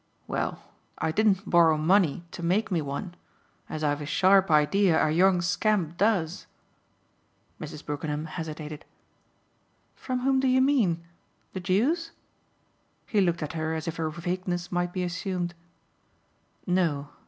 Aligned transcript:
"Well, 0.25 0.63
I 0.97 1.11
didn't 1.11 1.47
borrow 1.47 1.77
money 1.77 2.25
to 2.31 2.41
make 2.41 2.71
me 2.71 2.81
one 2.81 3.13
as 3.69 3.83
I've 3.83 4.01
a 4.01 4.07
sharp 4.07 4.49
idea 4.49 4.97
our 4.97 5.11
young 5.11 5.43
scamp 5.43 5.95
does." 5.97 6.47
Mrs. 7.59 7.85
Brookenham 7.85 8.25
hesitated. 8.25 8.83
"From 9.93 10.21
whom 10.21 10.39
do 10.39 10.47
you 10.47 10.59
mean 10.59 11.03
the 11.53 11.59
Jews?" 11.59 12.13
He 13.05 13.21
looked 13.21 13.43
at 13.43 13.53
her 13.53 13.75
as 13.75 13.87
if 13.87 13.97
her 13.97 14.09
vagueness 14.09 14.71
might 14.71 14.91
be 14.91 15.03
assumed. 15.03 15.53
"No. 16.65 17.09